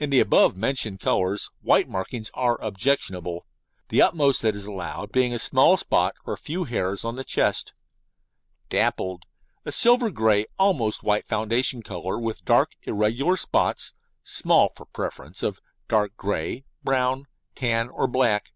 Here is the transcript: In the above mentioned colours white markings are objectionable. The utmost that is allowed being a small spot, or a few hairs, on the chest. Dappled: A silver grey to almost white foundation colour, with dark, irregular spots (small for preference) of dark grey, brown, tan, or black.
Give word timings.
In 0.00 0.10
the 0.10 0.18
above 0.18 0.56
mentioned 0.56 0.98
colours 0.98 1.48
white 1.60 1.88
markings 1.88 2.32
are 2.34 2.60
objectionable. 2.60 3.46
The 3.90 4.02
utmost 4.02 4.42
that 4.42 4.56
is 4.56 4.64
allowed 4.66 5.12
being 5.12 5.32
a 5.32 5.38
small 5.38 5.76
spot, 5.76 6.16
or 6.26 6.32
a 6.34 6.36
few 6.36 6.64
hairs, 6.64 7.04
on 7.04 7.14
the 7.14 7.22
chest. 7.22 7.72
Dappled: 8.70 9.22
A 9.64 9.70
silver 9.70 10.10
grey 10.10 10.42
to 10.42 10.48
almost 10.58 11.04
white 11.04 11.28
foundation 11.28 11.80
colour, 11.80 12.18
with 12.18 12.44
dark, 12.44 12.72
irregular 12.82 13.36
spots 13.36 13.92
(small 14.24 14.72
for 14.74 14.86
preference) 14.86 15.44
of 15.44 15.60
dark 15.86 16.16
grey, 16.16 16.64
brown, 16.82 17.28
tan, 17.54 17.88
or 17.88 18.08
black. 18.08 18.50